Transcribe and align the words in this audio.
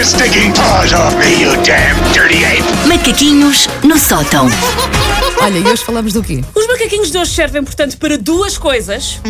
your 0.00 0.06
stinking 0.06 0.50
paws 0.54 0.94
off 0.94 1.14
me, 1.18 1.42
you 1.42 1.50
damn 1.62 1.94
dirty 2.14 2.42
ape! 2.42 2.64
Macaquinhos 2.88 3.68
no 3.82 3.98
sótão. 3.98 4.46
Olha, 5.42 5.58
e 5.58 5.62
hoje 5.62 5.84
falamos 5.84 6.14
do 6.14 6.22
quê? 6.22 6.42
Os 6.54 6.66
macaquinhos 6.66 7.10
de 7.10 7.18
hoje 7.18 7.30
servem, 7.32 7.62
portanto, 7.62 7.98
para 7.98 8.16
duas 8.16 8.56
coisas. 8.56 9.20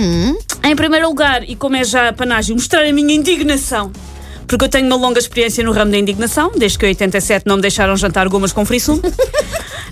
Em 0.62 0.77
primeiro 0.77 1.09
lugar, 1.09 1.43
e 1.43 1.56
como 1.56 1.75
é 1.75 1.83
já 1.83 2.12
panagem, 2.12 2.54
mostrar 2.54 2.85
a 2.85 2.93
minha 2.93 3.12
indignação. 3.12 3.90
Porque 4.47 4.65
eu 4.65 4.69
tenho 4.69 4.87
uma 4.87 4.94
longa 4.94 5.19
experiência 5.19 5.65
no 5.65 5.72
ramo 5.72 5.90
da 5.90 5.98
indignação, 5.98 6.53
desde 6.56 6.79
que 6.79 6.87
em 6.87 6.90
87 6.90 7.47
não 7.47 7.57
me 7.57 7.62
deixaram 7.62 7.97
jantar 7.97 8.29
gomas 8.29 8.52
com 8.52 8.65
frisum. 8.65 9.01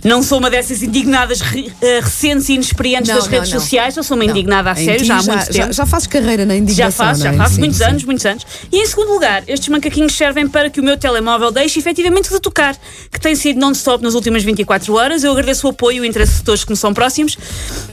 Não 0.04 0.22
sou 0.22 0.38
uma 0.38 0.48
dessas 0.50 0.82
indignadas 0.82 1.40
re- 1.40 1.72
eh, 1.82 2.00
recentes 2.00 2.48
e 2.48 2.54
inexperientes 2.54 3.08
Não, 3.08 3.16
das 3.16 3.24
não, 3.24 3.30
redes 3.32 3.52
não. 3.52 3.60
sociais. 3.60 3.96
Eu 3.96 4.02
sou 4.02 4.16
uma 4.16 4.24
indignada 4.24 4.70
a 4.70 4.74
sério, 4.74 5.04
já 5.04 5.14
há 5.18 5.22
muito 5.22 5.46
já, 5.52 5.62
tempo. 5.64 5.72
já 5.72 5.86
fazes 5.86 6.06
carreira 6.06 6.44
na 6.46 6.54
indignação. 6.56 7.06
Já 7.06 7.10
faço, 7.12 7.22
já 7.22 7.32
é? 7.32 7.36
faço, 7.36 7.54
Sim, 7.54 7.60
muitos 7.60 7.78
sim. 7.78 7.84
anos, 7.84 8.04
muitos 8.04 8.26
anos. 8.26 8.46
E 8.72 8.82
em 8.82 8.86
segundo 8.86 9.12
lugar, 9.12 9.42
estes 9.46 9.68
macaquinhos 9.68 10.14
servem 10.16 10.48
para 10.48 10.70
que 10.70 10.80
o 10.80 10.84
meu 10.84 10.96
telemóvel 10.96 11.50
deixe 11.50 11.78
efetivamente 11.78 12.30
de 12.30 12.40
tocar, 12.40 12.76
que 13.12 13.20
tem 13.20 13.34
sido 13.34 13.58
non-stop 13.60 14.02
nas 14.02 14.14
últimas 14.14 14.42
24 14.44 14.94
horas. 14.94 15.24
Eu 15.24 15.32
agradeço 15.32 15.66
o 15.66 15.70
apoio 15.70 15.98
e 15.98 16.00
o 16.00 16.04
interesse 16.04 16.36
de 16.38 16.42
todos 16.44 16.64
que 16.64 16.70
me 16.70 16.76
são 16.76 16.94
próximos, 16.94 17.36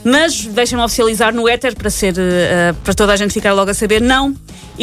mas 0.04 0.44
deixem-me 0.46 0.82
oficializar 0.84 1.34
no 1.34 1.48
éter 1.48 1.74
para, 1.74 1.90
ser, 1.90 2.14
eh, 2.18 2.74
para 2.84 2.94
toda 2.94 3.12
a 3.12 3.16
gente 3.16 3.32
ficar 3.32 3.52
logo 3.52 3.70
a 3.70 3.74
saber: 3.74 4.00
não, 4.00 4.34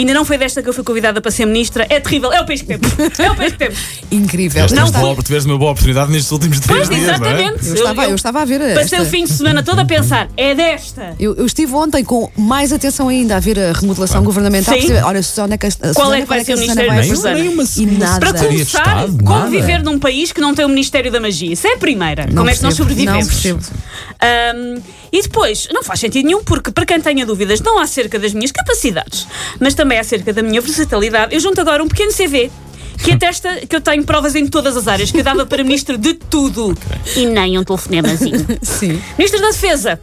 ainda 0.02 0.14
não 0.14 0.26
foi 0.26 0.38
desta 0.38 0.62
que 0.62 0.70
eu 0.70 0.74
fui 0.74 0.84
convidada 0.84 1.22
para 1.22 1.32
ser 1.32 1.46
ministra. 1.46 1.86
É 1.90 2.00
terrível, 2.00 2.32
é 2.32 2.42
o 2.42 2.46
país 2.46 2.62
que 2.62 2.68
temos. 2.68 2.88
É 3.20 3.32
o 3.32 3.36
país 3.36 3.52
que 3.54 3.58
temos. 3.60 3.78
Incrível. 4.12 4.66
Não, 4.72 4.92
boa- 4.92 5.16
tiveste 5.24 5.48
uma 5.50 5.58
boa 5.58 5.72
oportunidade 5.72 6.12
nestes 6.12 6.32
últimos 6.32 6.60
três 6.60 6.88
Pois, 6.88 7.00
dias, 7.00 7.20
não 7.20 7.28
é? 7.28 7.34
exatamente. 7.42 7.68
eu, 7.68 7.74
estava, 7.76 8.06
eu 8.06 8.16
estava 8.16 8.42
a 8.42 8.46
ver 8.46 8.60
Passei 8.60 9.00
esta. 9.00 9.02
o 9.02 9.06
fim 9.06 9.24
de 9.26 9.32
semana 9.32 9.64
todo 9.64 9.80
a 9.80 9.86
pensar: 9.86 10.30
é 10.38 10.54
desta. 10.56 11.16
Eu, 11.20 11.36
eu 11.36 11.46
estive 11.46 11.74
ontem 11.74 12.04
com 12.04 12.30
mais 12.38 12.72
atenção 12.74 13.08
ainda 13.10 13.38
a 13.38 13.40
ver 13.40 13.60
a 13.60 13.72
remodelação 13.74 14.24
governamental. 14.24 14.80
Sim. 14.80 14.94
Olha, 15.04 15.22
Susana, 15.24 15.58
que 15.58 15.66
a, 15.66 15.70
a 15.70 15.72
Qual 15.72 15.94
Susana, 15.94 16.18
é 16.18 16.22
que 16.22 16.28
vai 16.28 16.46
ser 16.46 16.56
o 16.56 16.60
Ministério 16.60 16.96
da? 16.96 17.04
Susana? 17.04 17.40
E 17.40 17.86
nada. 17.86 18.20
Para 18.34 18.40
começar, 18.46 19.06
como 19.26 19.48
viver 19.50 19.84
num 19.84 20.00
país 20.00 20.32
que 20.32 20.42
não 20.42 20.54
tem 20.54 20.66
o 20.66 20.70
Ministério 20.70 21.12
da 21.12 21.20
Magia? 21.20 21.54
Isso 21.54 21.68
é 21.68 21.74
a 21.74 21.78
primeira. 21.78 22.28
como 22.28 22.50
é 22.50 22.56
que 22.56 22.64
nós 22.64 22.76
sobrevivemos? 22.76 23.26
Não 23.26 23.28
percebo. 23.28 23.60
Ahm, 24.24 24.82
e 25.12 25.22
depois, 25.22 25.68
não 25.72 25.84
faz 25.84 26.00
sentido 26.00 26.26
nenhum, 26.26 26.44
porque 26.44 26.72
para 26.72 26.86
quem 26.86 27.02
tenha 27.02 27.26
dúvidas, 27.26 27.60
não 27.60 27.78
acerca 27.78 28.18
das 28.18 28.34
minhas 28.34 28.52
capacidades, 28.52 29.28
mas 29.60 29.74
também 29.74 30.00
acerca 30.00 30.32
da 30.32 30.42
minha 30.42 30.62
versatilidade, 30.62 31.36
eu 31.36 31.42
junto 31.42 31.60
agora 31.60 31.84
um 31.84 31.88
pequeno 31.88 32.14
CV. 32.14 32.50
Que 33.04 33.12
atesta 33.12 33.66
que 33.68 33.76
eu 33.76 33.82
tenho 33.82 34.04
provas 34.06 34.34
em 34.34 34.48
todas 34.48 34.78
as 34.78 34.88
áreas, 34.88 35.12
que 35.12 35.18
eu 35.18 35.24
dava 35.24 35.46
para 35.46 35.62
ministro 35.62 35.98
de 35.98 36.14
tudo. 36.14 36.78
E 37.18 37.26
nem 37.26 37.58
um 37.58 37.64
telefonemazinho. 37.64 38.46
Sim. 38.62 39.02
Ministro 39.18 39.42
da 39.42 39.50
Defesa, 39.50 40.00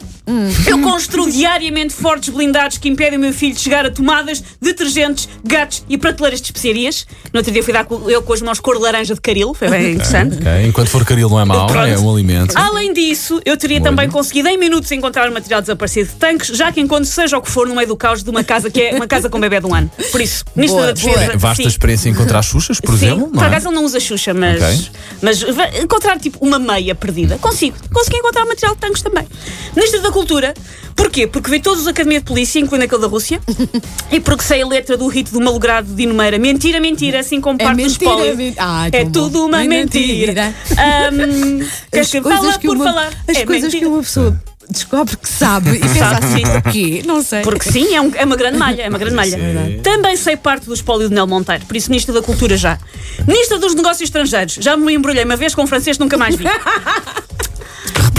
eu 0.66 0.78
construo 0.80 1.30
diariamente 1.30 1.92
fortes 1.94 2.28
blindados 2.28 2.78
que 2.78 2.88
impedem 2.88 3.18
o 3.18 3.20
meu 3.22 3.32
filho 3.32 3.54
de 3.54 3.60
chegar 3.60 3.84
a 3.86 3.90
tomadas, 3.90 4.42
detergentes, 4.60 5.28
gatos 5.44 5.84
e 5.88 5.96
prateleiras 5.98 6.40
de 6.40 6.46
especiarias. 6.46 7.06
No 7.32 7.38
outro 7.40 7.52
dia 7.52 7.62
fui 7.62 7.72
dar 7.72 7.84
com 7.84 8.08
ele 8.10 8.20
com 8.22 8.32
as 8.32 8.42
mãos 8.42 8.60
cor 8.60 8.78
laranja 8.80 9.14
de 9.14 9.20
caril, 9.20 9.54
foi 9.54 9.68
bem 9.68 9.92
interessante. 9.92 10.36
Ok, 10.36 10.66
Enquanto 10.66 10.88
for 10.88 11.04
caril 11.04 11.28
não 11.28 11.40
é 11.40 11.44
mau, 11.44 11.66
Pronto. 11.66 11.86
é 11.86 11.98
um 11.98 12.10
alimento. 12.12 12.56
Além 12.56 12.92
disso, 12.92 13.40
eu 13.44 13.56
teria 13.56 13.80
também 13.80 14.08
conseguido 14.08 14.48
em 14.48 14.58
minutos 14.58 14.90
encontrar 14.92 15.30
material 15.30 15.60
desaparecido 15.60 16.10
de 16.10 16.16
tanques, 16.16 16.48
já 16.56 16.70
que 16.72 16.80
encontro 16.80 17.06
seja 17.06 17.36
o 17.38 17.42
que 17.42 17.50
for 17.50 17.66
no 17.66 17.74
meio 17.74 17.88
do 17.88 17.96
caos 17.96 18.22
de 18.22 18.30
uma 18.30 18.44
casa 18.44 18.70
que 18.70 18.80
é 18.80 18.94
uma 18.94 19.06
casa 19.06 19.28
com 19.28 19.38
bebê 19.40 19.60
de 19.60 19.66
um 19.66 19.74
ano. 19.74 19.90
Por 20.12 20.20
isso, 20.20 20.44
Ministro 20.54 20.78
Boa, 20.78 20.86
da 20.88 20.92
Defesa. 20.92 21.26
boa. 21.26 21.38
Vasta 21.38 21.62
sim. 21.62 21.68
experiência 21.68 22.08
em 22.08 22.12
encontrar 22.12 22.42
xuxas, 22.42 22.80
por 22.80 22.96
Sim, 22.96 23.06
exemplo, 23.06 23.28
por 23.30 23.42
é? 23.42 23.46
acaso 23.46 23.68
ele 23.68 23.74
não 23.74 23.84
usa 23.84 23.98
Xuxa, 24.00 24.34
mas, 24.34 24.62
Ok. 24.62 24.90
mas 25.22 25.42
encontrar 25.82 26.18
tipo 26.18 26.38
uma 26.44 26.58
meia 26.58 26.94
perdida. 26.94 27.38
Consigo. 27.38 27.76
Consegui 27.92 28.16
encontrar 28.18 28.44
material 28.46 28.74
de 28.74 28.80
tanques 28.80 29.02
também. 29.02 29.26
Ministro 29.74 30.02
da 30.02 30.10
Cultura, 30.20 30.52
porquê? 30.94 31.26
Porque 31.26 31.50
vi 31.50 31.60
todos 31.60 31.80
os 31.80 31.86
Academia 31.88 32.18
de 32.20 32.26
Polícia, 32.26 32.58
incluindo 32.60 32.84
aquele 32.84 33.00
da 33.00 33.06
Rússia, 33.08 33.40
e 34.12 34.20
porque 34.20 34.44
sei 34.44 34.60
a 34.62 34.66
letra 34.66 34.96
do 34.98 35.06
rito 35.08 35.32
do 35.32 35.40
malogrado 35.40 35.88
de 35.88 35.94
Dino 35.94 36.14
Meira. 36.14 36.38
Mentira, 36.38 36.78
mentira, 36.78 37.20
assim 37.20 37.40
como 37.40 37.56
É 37.60 37.64
parte 37.64 37.76
do 37.78 37.82
mentira, 37.82 38.34
men- 38.36 38.54
Ai, 38.58 38.88
é 38.88 38.90
tão 38.90 39.04
bom. 39.04 39.10
tudo 39.12 39.46
uma 39.46 39.62
É 39.64 39.66
mentira. 39.66 40.34
mentira. 40.44 40.54
Quer 41.90 42.00
As 42.00 42.10
que 42.10 42.20
coisas 42.20 42.40
fala 42.40 42.58
que 42.58 42.66
por 42.66 42.76
uma, 42.76 42.84
falar. 42.84 43.10
as 43.26 43.36
é 43.36 43.46
coisas 43.46 43.64
mentira. 43.72 43.80
que 43.80 43.86
uma 43.86 44.02
pessoa 44.02 44.40
descobre 44.68 45.16
que 45.16 45.28
sabe 45.28 45.70
e 45.70 45.78
pensa 45.80 46.18
assim, 46.18 46.36
sim. 46.44 46.56
o 46.58 46.62
quê? 46.70 47.02
Não 47.06 47.22
sei. 47.22 47.40
Porque 47.42 47.70
sim, 47.72 47.94
é, 47.94 48.00
um- 48.00 48.12
é 48.14 48.24
uma 48.24 48.36
grande 48.36 48.58
malha, 48.58 48.82
é 48.82 48.88
uma 48.90 48.98
grande 48.98 49.16
malha. 49.16 49.36
Sim. 49.38 49.80
Também 49.82 50.16
sei 50.16 50.36
parte 50.36 50.66
do 50.66 50.74
espólio 50.74 51.08
de 51.08 51.14
Nel 51.14 51.26
Monteiro, 51.26 51.64
por 51.64 51.76
isso 51.76 51.88
Ministro 51.90 52.12
da 52.14 52.20
Cultura 52.22 52.56
já. 52.58 52.78
Ministro 53.26 53.58
dos 53.58 53.74
Negócios 53.74 54.02
Estrangeiros, 54.02 54.54
já 54.60 54.76
me 54.76 54.92
embrulhei 54.92 55.24
uma 55.24 55.34
vez 55.36 55.54
com 55.54 55.62
um 55.62 55.66
francês 55.66 55.98
nunca 55.98 56.16
mais 56.18 56.36
vi. 56.36 56.44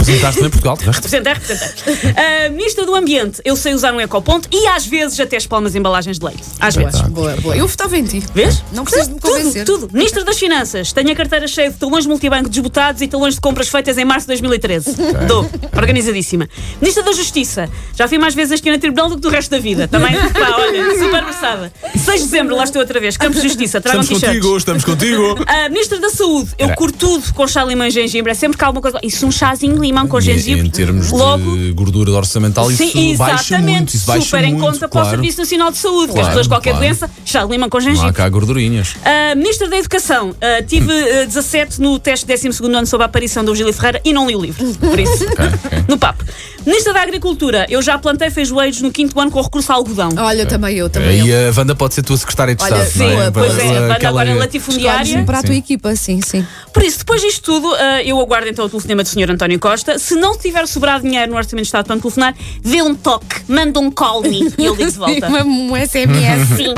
Representaste 0.02 0.36
também 0.36 0.50
Portugal, 0.50 0.76
de 0.76 0.84
resto. 0.84 1.04
Representei, 1.04 1.32
representei. 1.32 2.14
Ah, 2.16 2.48
Ministro 2.50 2.84
do 2.84 2.94
Ambiente, 2.94 3.40
eu 3.44 3.54
sei 3.54 3.72
usar 3.72 3.94
um 3.94 4.00
ecoponto 4.00 4.48
e 4.50 4.66
às 4.66 4.84
vezes 4.84 5.18
até 5.20 5.36
espalmo 5.36 5.68
as 5.68 5.76
embalagens 5.76 6.18
de 6.18 6.24
leite. 6.24 6.42
Às 6.58 6.74
vezes. 6.74 7.00
Boa, 7.02 7.36
boa. 7.36 7.56
Eu 7.56 7.68
votava 7.68 7.96
em 7.96 8.04
ti. 8.04 8.22
Vês? 8.34 8.62
Não 8.72 8.84
precisas 8.84 9.08
de 9.08 9.14
me 9.14 9.20
convencer. 9.20 9.64
Tudo, 9.64 9.86
tudo. 9.86 9.94
Ministro 9.94 10.24
das 10.24 10.38
Finanças, 10.38 10.92
tenho 10.92 11.12
a 11.12 11.14
carteira 11.14 11.46
cheia 11.46 11.70
de 11.70 11.76
talões 11.76 12.04
multibanco 12.04 12.48
desbotados 12.48 13.00
e 13.00 13.06
talões 13.06 13.34
de 13.34 13.40
compras 13.40 13.68
feitas 13.68 13.96
em 13.96 14.04
março 14.04 14.26
de 14.26 14.28
2013. 14.28 14.96
Dou. 15.28 15.48
Organizadíssima. 15.76 16.48
Ministro 16.80 17.04
da 17.04 17.12
Justiça, 17.12 17.70
já 17.94 18.08
fui 18.08 18.18
mais 18.18 18.34
vezes 18.34 18.52
este 18.52 18.68
ano 18.68 18.78
a 18.78 18.80
tribunal 18.80 19.08
do 19.08 19.16
que 19.16 19.20
do 19.20 19.28
resto 19.28 19.50
da 19.50 19.58
vida. 19.58 19.86
Também, 19.86 20.14
pá, 20.32 20.56
olha, 20.58 20.98
super 20.98 21.24
versada. 21.24 21.72
6 21.96 22.20
de 22.20 22.26
dezembro, 22.26 22.56
lá 22.56 22.64
estou 22.64 22.80
outra 22.80 22.98
vez. 22.98 23.16
Campos 23.16 23.40
de 23.40 23.48
Justiça, 23.48 23.80
tragam 23.80 24.00
Estamos 24.02 24.22
contigo, 24.22 24.56
estamos 24.56 24.84
contigo. 24.84 25.44
Ah, 25.46 25.68
Ministro 25.68 26.00
da 26.00 26.10
Saúde, 26.10 26.50
eu 26.58 26.70
curto 26.74 26.98
tudo 26.98 27.34
com 27.34 27.46
chá, 27.46 27.64
limão 27.64 27.86
e 27.86 27.90
gengibre. 27.90 28.32
É 28.32 28.34
sempre 28.34 28.58
que 28.58 28.64
há 28.64 28.66
alguma 28.66 28.82
coisa. 28.82 28.98
Isso, 29.02 29.26
um 29.26 29.30
chazinho 29.30 29.74
de 29.74 29.91
limão 29.92 30.08
com 30.08 30.18
Em, 30.18 30.22
gengibre. 30.22 30.66
em 30.66 30.70
termos 30.70 31.10
logo, 31.10 31.56
de 31.56 31.72
gordura 31.72 32.10
orçamental, 32.12 32.70
isso 32.70 32.82
Sim, 32.90 33.16
baixa 33.16 33.54
exatamente. 33.54 33.76
muito. 33.78 33.94
Isso 33.94 34.06
baixa 34.06 34.24
super 34.24 34.44
em 34.44 34.54
muito, 34.54 34.64
conta 34.64 34.78
para 34.78 34.86
o 34.88 34.90
claro. 34.90 35.10
Serviço 35.10 35.38
Nacional 35.38 35.70
de 35.70 35.76
Saúde. 35.78 36.06
que 36.06 36.10
as 36.12 36.14
Claro, 36.14 36.28
pessoas, 36.28 36.46
qualquer 36.46 36.70
claro. 36.70 36.84
doença, 36.86 37.10
chá, 37.24 37.44
limão 37.44 37.68
com 37.68 37.78
Não 37.78 37.86
há 37.86 37.90
gengibre. 37.90 38.12
cá 38.14 38.28
gordurinhas. 38.28 38.92
Uh, 38.94 39.36
Ministro 39.36 39.68
da 39.68 39.76
Educação, 39.76 40.30
uh, 40.30 40.36
tive 40.66 40.90
uh, 40.90 41.26
17 41.26 41.80
no 41.80 41.98
teste 41.98 42.26
de 42.26 42.32
12 42.34 42.64
ano 42.74 42.86
sobre 42.86 43.04
a 43.04 43.06
aparição 43.06 43.44
do 43.44 43.52
Virgílio 43.52 43.72
Ferreira 43.72 44.00
e 44.04 44.12
não 44.12 44.26
li 44.26 44.34
o 44.36 44.40
livro, 44.40 44.64
por 44.78 44.98
isso, 44.98 45.24
ok. 45.28 45.84
no 45.88 45.98
papo. 45.98 46.24
Ministro 46.64 46.94
da 46.94 47.02
Agricultura, 47.02 47.66
eu 47.68 47.82
já 47.82 47.98
plantei 47.98 48.30
feijoeiros 48.30 48.80
no 48.80 48.90
quinto 48.92 49.18
ano 49.20 49.30
com 49.30 49.40
recurso 49.42 49.72
a 49.72 49.74
algodão. 49.74 50.10
Olha, 50.16 50.46
também 50.46 50.76
eu, 50.76 50.88
também 50.88 51.20
Aí 51.22 51.28
eu. 51.28 51.50
a 51.50 51.58
Wanda 51.58 51.74
pode 51.74 51.92
ser 51.94 52.02
tua 52.02 52.16
secretária 52.16 52.54
de 52.54 52.62
Olha, 52.62 52.74
Estado, 52.84 52.90
sim, 52.90 53.14
não 53.16 53.22
é? 53.22 53.30
pois 53.30 53.58
é, 53.58 53.62
a 53.62 53.72
Wanda 53.80 53.92
aquela- 53.94 54.20
agora 54.22 54.30
é 54.30 54.34
latifundiária. 54.38 55.24
para 55.24 55.38
a 55.40 55.42
tua 55.42 55.54
equipa, 55.56 55.94
sim, 55.96 56.20
sim. 56.22 56.46
Por 56.72 56.82
isso, 56.84 56.98
depois 56.98 57.20
disto 57.20 57.42
tudo, 57.42 57.68
uh, 57.72 57.76
eu 58.04 58.18
aguardo 58.20 58.48
então 58.48 58.64
o 58.64 58.68
telefonema 58.68 59.02
do 59.02 59.08
Sr. 59.08 59.30
António 59.32 59.58
Costa. 59.58 59.81
Se 59.98 60.14
não 60.14 60.36
tiver 60.36 60.66
sobrado 60.66 61.04
dinheiro 61.04 61.30
no 61.30 61.36
Orçamento 61.36 61.62
de 61.64 61.68
Estado 61.68 61.86
para 61.86 61.96
me 61.96 62.02
telefonar, 62.02 62.34
dê 62.62 62.82
um 62.82 62.94
toque, 62.94 63.42
manda 63.48 63.80
um 63.80 63.90
call 63.90 64.22
me 64.22 64.52
e 64.58 64.64
eu 64.64 64.74
ligo 64.74 64.90
de 64.90 64.98
volta. 64.98 65.28
Um 65.44 65.76
SMS. 65.76 66.48
Sim. 66.56 66.74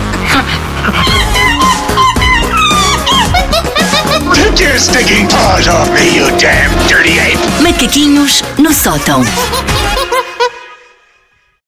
Take 4.34 4.62
your 4.62 4.78
stinking 4.78 5.28
paws 5.28 5.68
off 5.68 5.90
me, 5.90 6.16
you 6.16 6.26
damn 6.38 6.70
dirty 6.88 7.18
ape! 7.18 7.62
Macaquinhos 7.62 8.42
no 8.58 8.72
sótão. 8.72 9.22